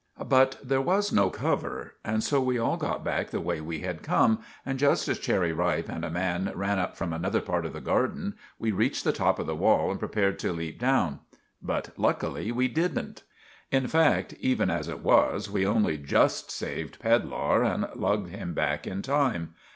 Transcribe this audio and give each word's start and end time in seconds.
But 0.27 0.57
there 0.63 0.81
was 0.81 1.11
no 1.13 1.29
cover, 1.29 1.93
and 2.03 2.23
so 2.23 2.41
we 2.41 2.57
all 2.57 2.75
got 2.75 3.03
back 3.03 3.29
the 3.29 3.39
way 3.39 3.61
we 3.61 3.81
had 3.81 4.01
come, 4.01 4.39
and 4.65 4.79
just 4.79 5.07
as 5.07 5.19
Cherry 5.19 5.53
Ripe 5.53 5.89
and 5.89 6.03
a 6.03 6.09
man 6.09 6.51
ran 6.55 6.79
up 6.79 6.97
from 6.97 7.13
another 7.13 7.39
part 7.39 7.67
of 7.67 7.73
the 7.73 7.81
garden 7.81 8.33
we 8.57 8.71
reached 8.71 9.03
the 9.03 9.11
top 9.11 9.37
of 9.37 9.45
the 9.45 9.55
wall 9.55 9.91
and 9.91 9.99
prepared 9.99 10.39
to 10.39 10.51
leap 10.53 10.79
down. 10.79 11.19
But 11.61 11.89
luckily 11.97 12.51
we 12.51 12.67
didn't. 12.67 13.21
In 13.71 13.85
fact, 13.87 14.33
even 14.39 14.71
as 14.71 14.87
it 14.87 15.01
was 15.03 15.51
we 15.51 15.67
only 15.67 15.99
just 15.99 16.49
saved 16.49 16.97
Pedlar 16.97 17.61
and 17.63 17.85
lugged 17.93 18.29
him 18.31 18.55
back 18.55 18.87
in 18.87 19.03
time. 19.03 19.53